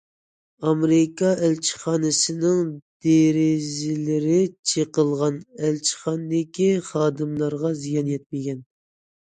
[0.69, 2.71] ئامېرىكا ئەلچىخانىسىنىڭ
[3.07, 4.39] دېرىزىلىرى
[4.71, 8.67] چېقىلغان، ئەلچىخانىدىكى خادىملارغا زىيان يەتمىگەن.